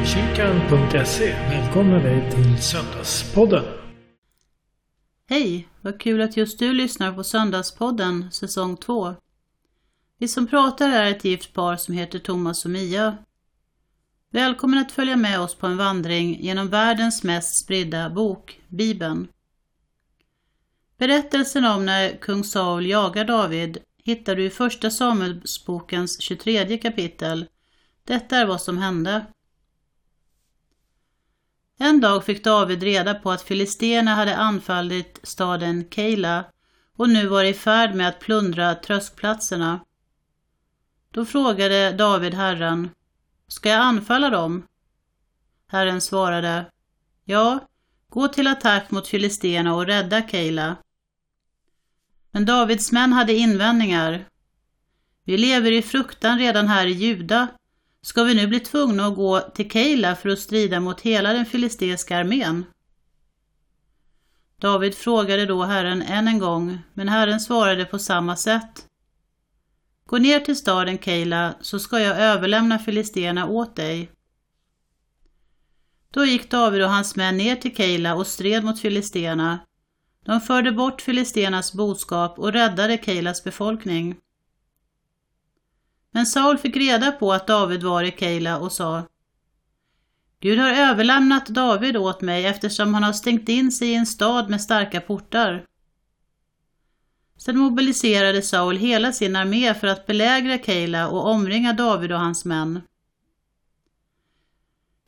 [0.00, 3.64] Pingstkyrkan.se välkomnar dig till Söndagspodden.
[5.28, 5.68] Hej!
[5.80, 9.14] Vad kul att just du lyssnar på Söndagspodden säsong 2.
[10.18, 13.16] Vi som pratar är ett gift par som heter Thomas och Mia.
[14.30, 19.28] Välkommen att följa med oss på en vandring genom världens mest spridda bok, Bibeln.
[20.98, 27.46] Berättelsen om när kung Saul jagar David hittar du i Första Samuelsbokens 23 kapitel.
[28.04, 29.26] Detta är vad som hände.
[31.82, 36.44] En dag fick David reda på att filisterna hade anfallit staden Keila
[36.96, 39.80] och nu var i färd med att plundra tröskplatserna.
[41.10, 42.90] Då frågade David Herren,
[43.48, 44.66] ska jag anfalla dem?
[45.66, 46.64] Herren svarade,
[47.24, 47.58] ja,
[48.08, 50.76] gå till attack mot filisterna och rädda Keila.
[52.30, 54.24] Men Davids män hade invändningar.
[55.24, 57.48] Vi lever i fruktan redan här i Juda.
[58.02, 61.46] Ska vi nu bli tvungna att gå till Keila för att strida mot hela den
[61.46, 62.64] filisteiska armén?
[64.60, 68.86] David frågade då Herren än en gång, men Herren svarade på samma sätt.
[70.06, 74.10] Gå ner till staden Keila så ska jag överlämna filisterna åt dig.
[76.10, 79.58] Då gick David och hans män ner till Keila och stred mot filisterna.
[80.24, 84.16] De förde bort filisternas boskap och räddade Keilas befolkning.
[86.10, 89.02] Men Saul fick reda på att David var i Keila och sa
[90.40, 94.50] Gud har överlämnat David åt mig eftersom han har stängt in sig i en stad
[94.50, 95.64] med starka portar.
[97.36, 102.44] Sen mobiliserade Saul hela sin armé för att belägra Keila och omringa David och hans
[102.44, 102.80] män.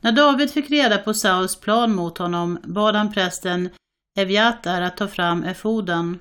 [0.00, 3.70] När David fick reda på Sauls plan mot honom bad han prästen
[4.14, 6.19] Eviatar att ta fram efoden.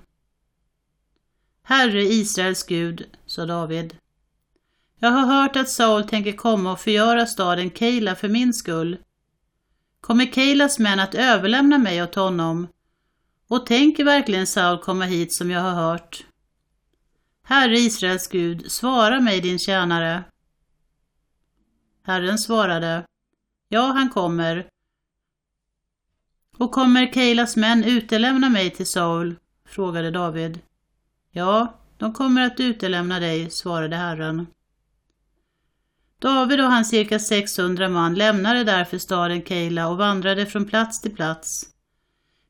[1.64, 3.96] Herre Israels Gud, sa David.
[5.04, 8.98] Jag har hört att Saul tänker komma och förgöra staden Keila för min skull.
[10.02, 12.68] Kommer Keilas män att överlämna mig åt honom?
[13.48, 16.26] Och tänker verkligen Saul komma hit som jag har hört?
[17.44, 20.24] Herre Israels Gud, svara mig din tjänare.
[22.04, 23.04] Herren svarade,
[23.70, 24.68] ja, han kommer.
[26.58, 29.36] Och kommer Keilas män utelämna mig till Saul?
[29.66, 30.60] frågade David.
[31.32, 34.48] Ja, de kommer att utelämna dig, svarade Herren.
[36.22, 41.16] David och hans cirka 600 man lämnade därför staden Keila och vandrade från plats till
[41.16, 41.66] plats.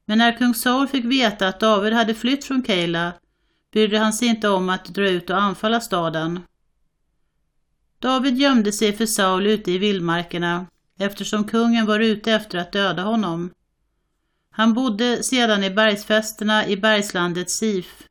[0.06, 3.14] Men när kung Saul fick veta att David hade flytt från Keila
[3.74, 6.40] brydde han sig inte om att dra ut och anfalla staden.
[8.00, 10.66] David gömde sig för Saul ute i vildmarkerna
[11.00, 13.52] eftersom kungen var ute efter att döda honom.
[14.52, 18.04] Han bodde sedan i bergsfästena i bergslandet Sif.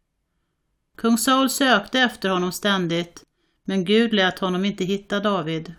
[0.97, 3.25] Kung Saul sökte efter honom ständigt
[3.71, 5.75] men Gud lät honom inte hitta David.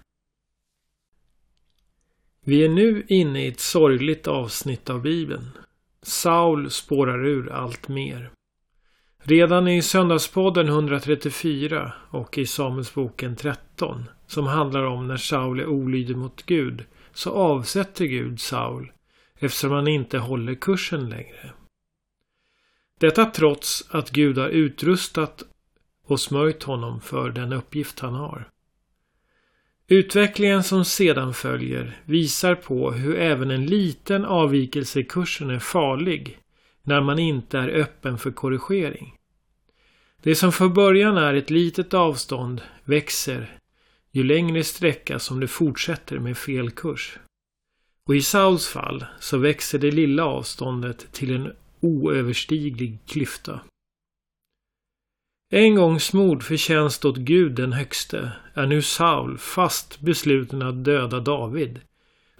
[2.45, 5.49] Vi är nu inne i ett sorgligt avsnitt av Bibeln.
[6.01, 8.31] Saul spårar ur allt mer.
[9.23, 16.17] Redan i Söndagspodden 134 och i Samuelsboken 13 som handlar om när Saul är olydig
[16.17, 18.91] mot Gud så avsätter Gud Saul
[19.35, 21.53] eftersom han inte håller kursen längre.
[22.99, 25.43] Detta trots att Gud har utrustat
[26.05, 28.47] och smörjt honom för den uppgift han har.
[29.87, 36.37] Utvecklingen som sedan följer visar på hur även en liten avvikelse i kursen är farlig
[36.83, 39.15] när man inte är öppen för korrigering.
[40.23, 43.57] Det som för början är ett litet avstånd växer
[44.11, 47.19] ju längre sträcka som du fortsätter med fel kurs.
[48.07, 53.59] Och i Sauls fall så växer det lilla avståndet till en oöverstiglig klyfta.
[55.53, 60.83] En gång smord för tjänst åt Gud den högste är nu Saul fast besluten att
[60.83, 61.79] döda David,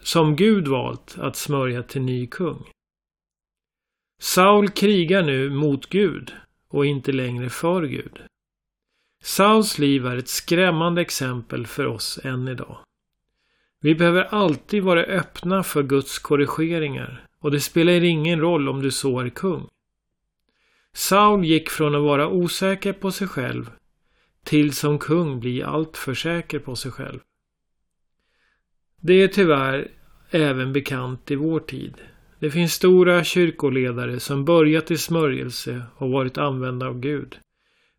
[0.01, 2.69] som Gud valt att smörja till ny kung.
[4.21, 6.33] Saul krigar nu mot Gud
[6.69, 8.19] och inte längre för Gud.
[9.23, 12.77] Sauls liv är ett skrämmande exempel för oss än idag.
[13.81, 18.91] Vi behöver alltid vara öppna för Guds korrigeringar och det spelar ingen roll om du
[18.91, 19.67] så är kung.
[20.93, 23.71] Saul gick från att vara osäker på sig själv
[24.43, 27.19] till som kung bli alltför säker på sig själv.
[29.01, 29.91] Det är tyvärr
[30.29, 31.93] även bekant i vår tid.
[32.39, 37.37] Det finns stora kyrkoledare som börjat i smörjelse och varit använda av Gud.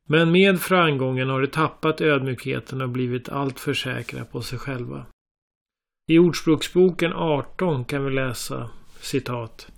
[0.07, 5.07] Men med framgången har de tappat ödmjukheten och blivit alltför säkra på sig själva.
[6.07, 9.72] I Ordspråksboken 18 kan vi läsa citat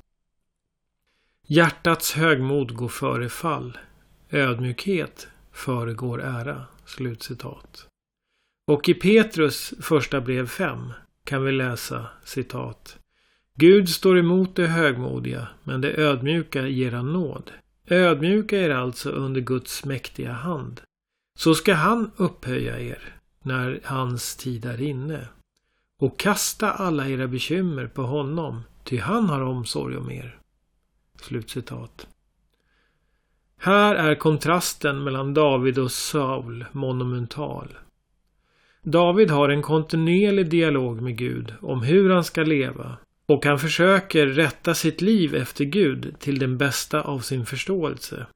[1.47, 3.79] Hjärtats högmod går före fall.
[4.31, 6.63] Ödmjukhet föregår ära.
[6.85, 7.87] Slutcitat.
[8.67, 10.93] Och i Petrus första brev 5
[11.25, 12.99] kan vi läsa citat.
[13.55, 17.51] Gud står emot det högmodiga, men det ödmjuka ger han nåd.
[17.89, 20.81] Ödmjuka er alltså under Guds mäktiga hand.
[21.39, 25.29] Så ska han upphöja er när hans tid är inne.
[26.01, 30.39] Och kasta alla era bekymmer på honom, ty han har omsorg om er.
[31.25, 32.07] Slutcitat.
[33.59, 37.69] Här är kontrasten mellan David och Saul monumental.
[38.83, 42.99] David har en kontinuerlig dialog med Gud om hur han ska leva
[43.29, 48.27] och han försöker rätta sitt liv efter Gud till den bästa av sin förståelse.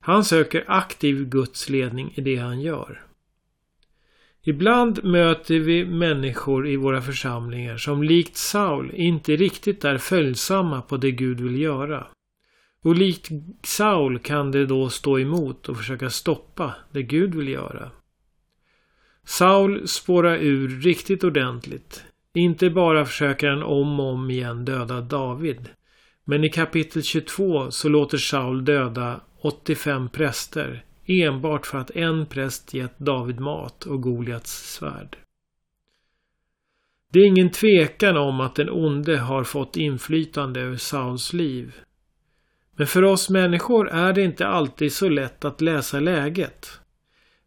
[0.00, 3.09] Han söker aktiv Guds ledning i det han gör.
[4.42, 10.96] Ibland möter vi människor i våra församlingar som likt Saul inte riktigt är följsamma på
[10.96, 12.06] det Gud vill göra.
[12.82, 13.28] Och likt
[13.62, 17.90] Saul kan det då stå emot och försöka stoppa det Gud vill göra.
[19.24, 22.04] Saul spårar ur riktigt ordentligt.
[22.34, 25.68] Inte bara försöker han om och om igen döda David.
[26.24, 32.74] Men i kapitel 22 så låter Saul döda 85 präster enbart för att en präst
[32.74, 35.16] gett David mat och Goliats svärd.
[37.12, 41.74] Det är ingen tvekan om att den onde har fått inflytande över Sauls liv.
[42.76, 46.80] Men för oss människor är det inte alltid så lätt att läsa läget.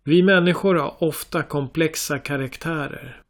[0.04, 3.22] Vi människor har ofta komplexa karaktärer.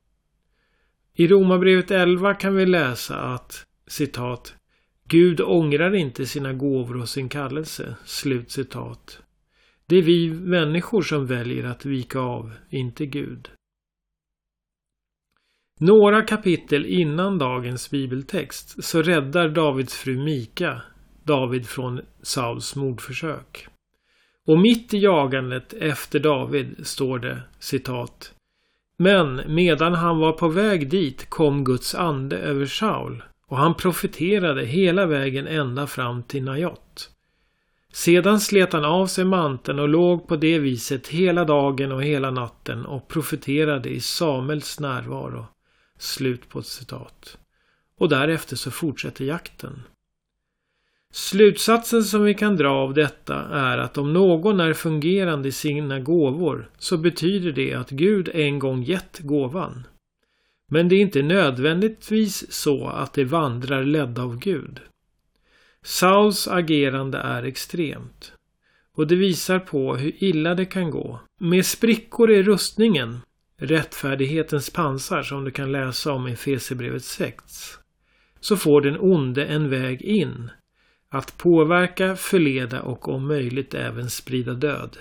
[1.16, 4.56] I Romarbrevet 11 kan vi läsa att citat
[5.08, 7.96] Gud ångrar inte sina gåvor och sin kallelse.
[8.06, 9.23] Slut citat.
[9.94, 13.50] Det är vi människor som väljer att vika av, inte Gud.
[15.80, 20.82] Några kapitel innan dagens bibeltext så räddar Davids fru Mika
[21.24, 23.68] David från Sauls mordförsök.
[24.48, 28.34] Och mitt i jagandet efter David står det citat
[28.98, 34.66] Men medan han var på väg dit kom Guds ande över Saul och han profeterade
[34.66, 36.83] hela vägen ända fram till Najot.
[37.94, 42.32] Sedan slet han av sig manteln och låg på det viset hela dagen och hela
[42.32, 45.46] natten och profeterade i Samuels närvaro.
[45.98, 47.38] Slut på ett citat.
[48.00, 49.84] Och därefter så fortsätter jakten.
[51.12, 56.00] Slutsatsen som vi kan dra av detta är att om någon är fungerande i sina
[56.00, 59.88] gåvor så betyder det att Gud en gång gett gåvan.
[60.68, 64.80] Men det är inte nödvändigtvis så att det vandrar ledda av Gud.
[65.84, 68.34] Sauls agerande är extremt.
[68.96, 71.22] Och det visar på hur illa det kan gå.
[71.40, 73.20] Med sprickor i rustningen,
[73.58, 77.44] rättfärdighetens pansar som du kan läsa om i Fesebrevet 6,
[78.40, 80.50] så får den onde en väg in
[81.10, 84.98] att påverka, förleda och om möjligt även sprida död.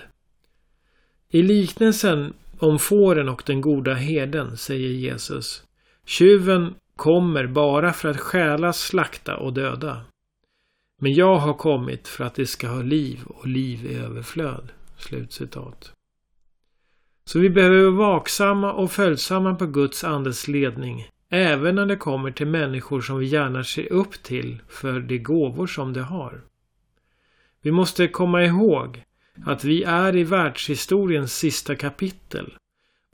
[1.29, 5.63] I liknelsen om fåren och den goda heden säger Jesus
[6.05, 10.01] Tjuven kommer bara för att stjäla, slakta och döda.
[11.03, 14.71] Men jag har kommit för att det ska ha liv och liv i överflöd.
[14.97, 15.91] Slutcitat.
[17.25, 22.31] Så vi behöver vara vaksamma och följsamma på Guds andes ledning Även när det kommer
[22.31, 26.41] till människor som vi gärna ser upp till för de gåvor som de har.
[27.61, 29.03] Vi måste komma ihåg
[29.45, 32.53] att vi är i världshistoriens sista kapitel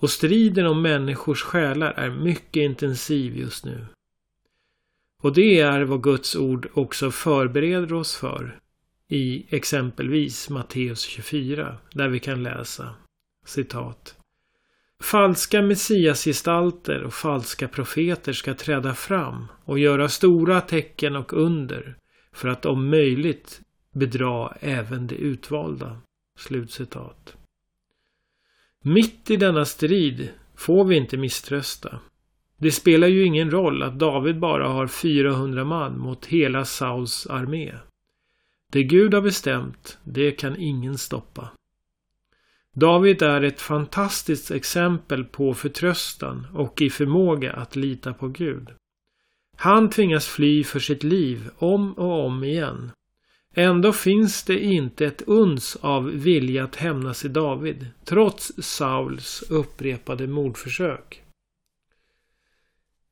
[0.02, 3.86] och striden om människors själar är mycket intensiv just nu.
[5.22, 8.60] Och det är vad Guds ord också förbereder oss för
[9.08, 12.96] i exempelvis Matteus 24 där vi kan läsa
[13.46, 14.16] citat
[15.04, 21.98] Falska messiasgestalter och falska profeter ska träda fram och göra stora tecken och under
[22.32, 23.62] för att om möjligt
[23.92, 26.02] bedra även de utvalda.
[26.38, 27.36] Slutcitat.
[28.82, 32.00] Mitt i denna strid får vi inte misströsta.
[32.60, 37.74] Det spelar ju ingen roll att David bara har 400 man mot hela Sauls armé.
[38.72, 41.50] Det Gud har bestämt, det kan ingen stoppa.
[42.76, 48.70] David är ett fantastiskt exempel på förtröstan och i förmåga att lita på Gud.
[49.58, 52.92] Han tvingas fly för sitt liv om och om igen.
[53.54, 60.28] Ändå finns det inte ett uns av vilja att hämnas i David, trots Sauls upprepade
[60.28, 61.24] mordförsök.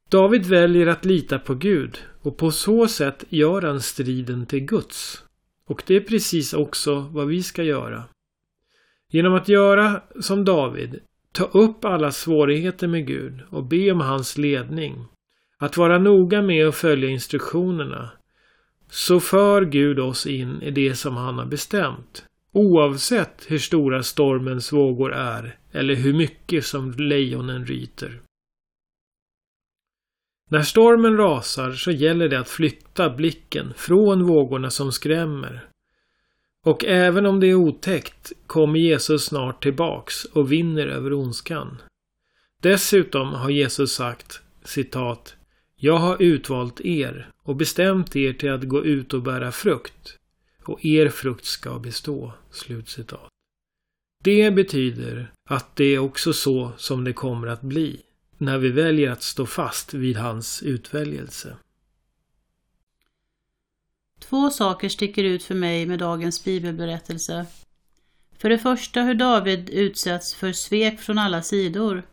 [0.09, 5.23] David väljer att lita på Gud och på så sätt gör han striden till Guds.
[5.67, 8.03] Och det är precis också vad vi ska göra.
[9.11, 10.99] Genom att göra som David,
[11.31, 15.05] ta upp alla svårigheter med Gud och be om hans ledning.
[15.57, 18.11] Att vara noga med att följa instruktionerna.
[18.89, 22.23] Så för Gud oss in i det som han har bestämt.
[22.51, 28.21] Oavsett hur stora stormens vågor är eller hur mycket som lejonen ryter.
[30.49, 35.67] När stormen rasar så gäller det att flytta blicken från vågorna som skrämmer.
[36.65, 41.81] Och även om det är otäckt kommer Jesus snart tillbaks och vinner över ondskan.
[42.61, 45.35] Dessutom har Jesus sagt citat
[45.75, 50.17] Jag har utvalt er och bestämt er till att gå ut och bära frukt
[50.63, 52.33] och er frukt ska bestå.
[52.51, 53.29] Slutcitat.
[54.23, 58.01] Det betyder att det är också så som det kommer att bli
[58.37, 61.57] när vi väljer att stå fast vid hans utväljelse.
[64.19, 67.45] Två saker sticker ut för mig med dagens bibelberättelse.
[68.37, 72.03] För det första hur David utsätts för svek från alla sidor.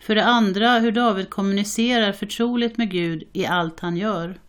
[0.00, 4.40] För det andra hur David kommunicerar förtroligt med Gud i allt han gör.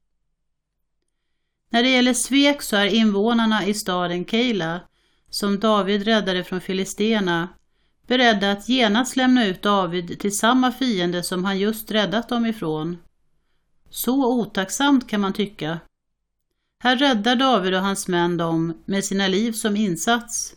[1.69, 4.79] När det gäller svek så är invånarna i staden Keila,
[5.29, 7.47] som David räddade från filisterna,
[8.09, 12.97] beredda att genast lämna ut David till samma fiende som han just räddat dem ifrån.
[13.89, 15.79] Så otacksamt kan man tycka.
[16.83, 20.55] Här räddar David och hans män dem med sina liv som insats,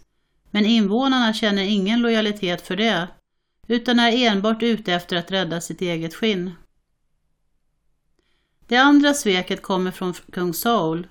[0.51, 3.09] men invånarna känner ingen lojalitet för det,
[3.69, 6.51] utan är enbart ute efter att rädda sitt eget skinn.
[8.67, 11.07] Det andra sveket kommer från kung Saul,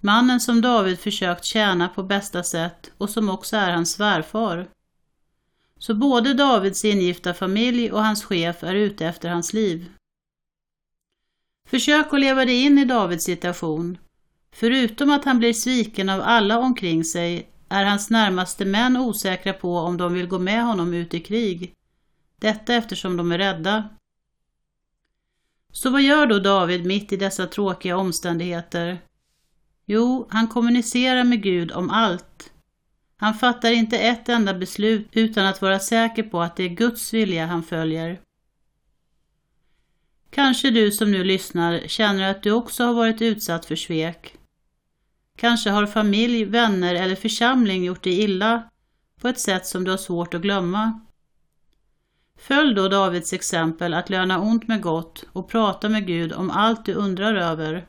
[0.00, 4.68] mannen som David försökt tjäna på bästa sätt och som också är hans svärfar.
[5.78, 9.90] Så både Davids ingifta familj och hans chef är ute efter hans liv.
[11.68, 13.98] Försök att leva dig in i Davids situation.
[14.52, 19.76] Förutom att han blir sviken av alla omkring sig är hans närmaste män osäkra på
[19.76, 21.74] om de vill gå med honom ut i krig.
[22.40, 23.88] Detta eftersom de är rädda.
[25.72, 28.98] Så vad gör då David mitt i dessa tråkiga omständigheter?
[29.86, 32.52] Jo, han kommunicerar med Gud om allt.
[33.18, 37.14] Han fattar inte ett enda beslut utan att vara säker på att det är Guds
[37.14, 38.20] vilja han följer.
[40.30, 44.34] Kanske du som nu lyssnar känner att du också har varit utsatt för svek.
[45.36, 48.70] Kanske har familj, vänner eller församling gjort dig illa
[49.20, 51.00] på ett sätt som du har svårt att glömma.
[52.38, 56.84] Följ då Davids exempel att löna ont med gott och prata med Gud om allt
[56.84, 57.86] du undrar över.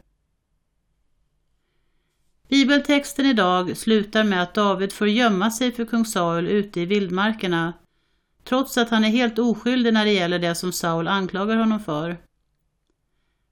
[2.50, 7.74] Bibeltexten idag slutar med att David får gömma sig för kung Saul ute i vildmarkerna,
[8.44, 12.18] trots att han är helt oskyldig när det gäller det som Saul anklagar honom för.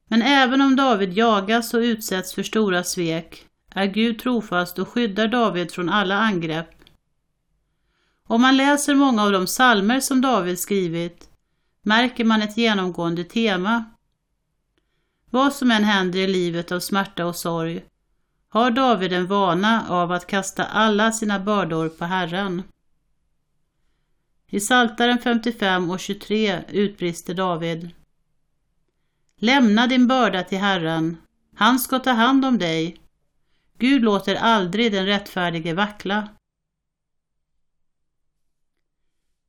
[0.08, 5.28] Men även om David jagas och utsätts för stora svek är Gud trofast och skyddar
[5.28, 6.70] David från alla angrepp.
[8.28, 11.30] Om man läser många av de salmer som David skrivit
[11.82, 13.86] märker man ett genomgående tema.
[15.30, 17.84] Vad som än händer i livet av smärta och sorg
[18.56, 22.64] har David en vana av att kasta alla sina bördor på Herren.
[24.48, 27.90] I Saltaren 55 och 23 utbrister David.
[29.38, 31.18] Lämna din börda till Herren,
[31.56, 32.98] han ska ta hand om dig.
[33.78, 36.30] Gud låter aldrig den rättfärdige vackla.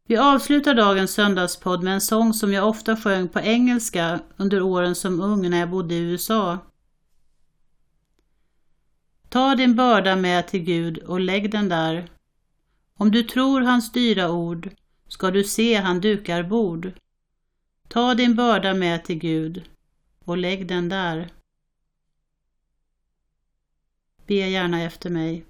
[0.07, 4.95] Vi avslutar dagens söndagspodd med en sång som jag ofta sjöng på engelska under åren
[4.95, 6.59] som ung när jag bodde i USA.
[9.29, 12.11] Ta din börda med till Gud och lägg den där.
[12.95, 14.71] Om du tror hans dyra ord
[15.09, 16.93] ska du se han dukar bord.
[17.89, 19.71] Ta din börda med till Gud
[20.25, 21.33] och lägg den där.
[24.27, 25.47] Be gärna efter mig.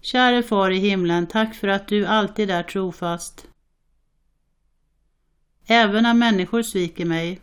[0.00, 3.48] Käre Far i himlen, tack för att du alltid är trofast.
[5.66, 7.40] Även när människor sviker mig.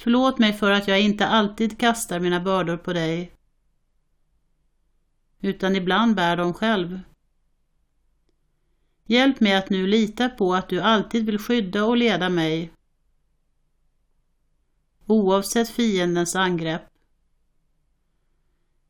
[0.00, 3.32] Förlåt mig för att jag inte alltid kastar mina bördor på dig,
[5.40, 7.00] utan ibland bär dem själv.
[9.04, 12.72] Hjälp mig att nu lita på att du alltid vill skydda och leda mig,
[15.06, 16.82] oavsett fiendens angrepp.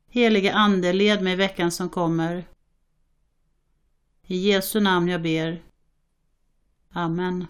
[0.07, 2.47] Helige Ande, led mig veckan som kommer.
[4.27, 5.63] I Jesu namn jag ber.
[6.89, 7.47] Amen.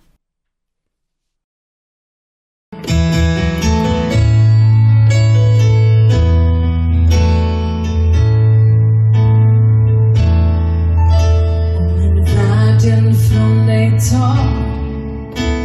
[14.00, 14.38] ta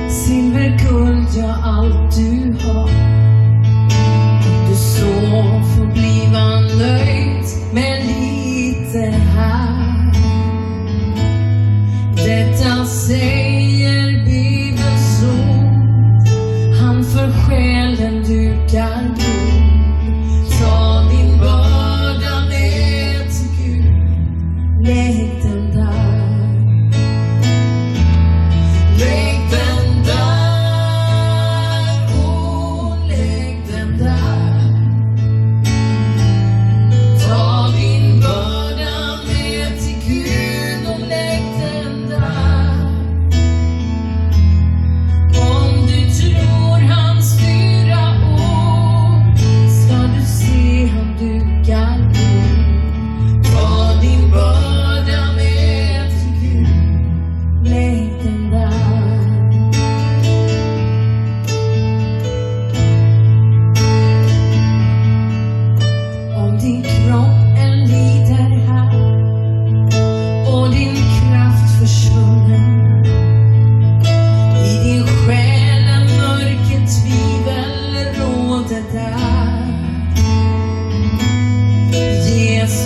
[0.09, 2.91] Silver, guld, ja allt du har.
[4.69, 5.33] Du så
[5.76, 10.12] får bliva nöjd med lite här.
[12.17, 13.34] Detta säger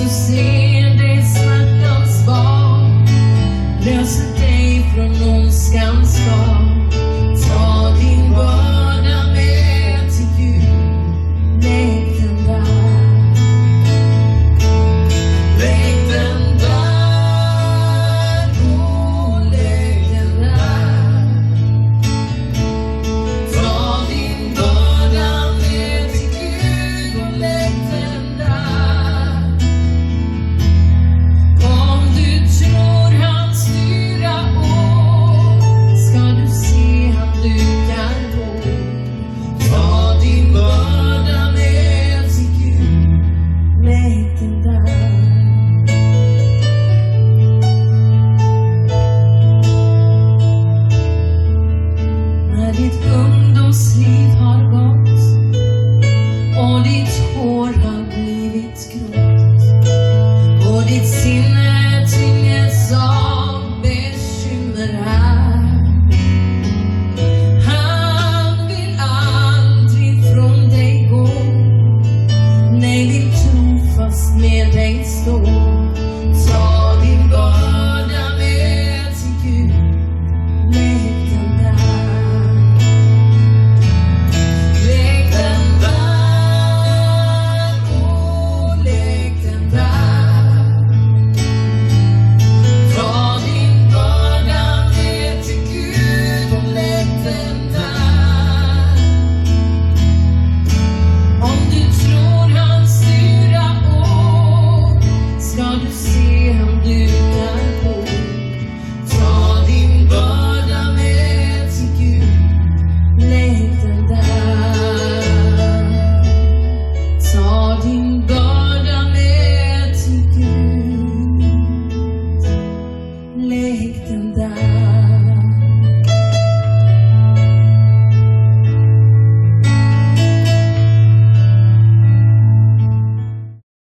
[0.08, 0.77] see